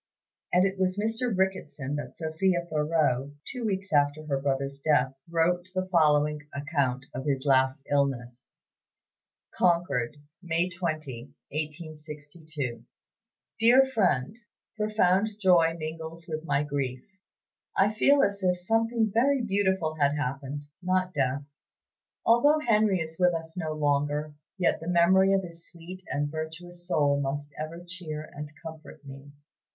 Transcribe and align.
And 0.51 0.65
it 0.65 0.79
was 0.79 0.95
to 0.95 1.01
Mr. 1.03 1.31
Ricketson 1.37 1.95
that 1.97 2.17
Sophia 2.17 2.65
Thoreau, 2.67 3.33
two 3.47 3.63
weeks 3.63 3.93
after 3.93 4.25
her 4.25 4.41
brother's 4.41 4.79
death, 4.79 5.13
wrote 5.29 5.67
the 5.75 5.85
following 5.91 6.41
account 6.55 7.05
of 7.13 7.23
his 7.27 7.45
last 7.45 7.83
illness: 7.91 8.49
"CONCORD, 9.55 10.17
May 10.41 10.69
20, 10.71 11.25
1862. 11.51 12.83
"DEAR 13.59 13.85
FRIEND, 13.85 14.37
Profound 14.75 15.29
joy 15.39 15.75
mingles 15.77 16.25
with 16.27 16.45
my 16.45 16.63
grief. 16.63 17.03
I 17.77 17.93
feel 17.93 18.23
as 18.23 18.41
if 18.41 18.59
something 18.59 19.11
very 19.13 19.43
beautiful 19.43 19.97
had 19.99 20.13
happened, 20.15 20.63
not 20.81 21.13
death. 21.13 21.43
Although 22.25 22.57
Henry 22.57 22.97
is 22.97 23.19
with 23.19 23.35
us 23.35 23.55
no 23.55 23.73
longer, 23.73 24.33
yet 24.57 24.79
the 24.79 24.87
memory 24.89 25.31
of 25.31 25.43
his 25.43 25.69
sweet 25.71 26.01
and 26.09 26.31
virtuous 26.31 26.87
soul 26.87 27.21
must 27.21 27.53
ever 27.59 27.83
cheer 27.87 28.23
and 28.33 28.51
comfort 28.65 29.05
me. 29.05 29.31